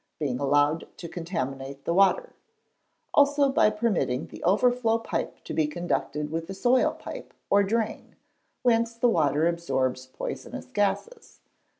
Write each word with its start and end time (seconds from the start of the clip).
being 0.17 0.39
allowed 0.39 0.87
to 0.97 1.07
contaminate 1.07 1.85
the 1.85 1.93
water; 1.93 2.33
also 3.13 3.49
by 3.51 3.69
permitting 3.69 4.25
the 4.25 4.41
overflow 4.43 4.97
pipe 4.97 5.43
to 5.43 5.53
be 5.53 5.67
connected 5.67 6.31
with 6.31 6.47
the 6.47 6.55
soil 6.55 6.93
pipe, 6.93 7.35
or 7.51 7.61
drain, 7.61 8.15
whence 8.63 8.95
the 8.95 9.07
water 9.07 9.47
absorbs 9.47 10.07
poisonous 10.07 10.65
gases. 10.65 11.41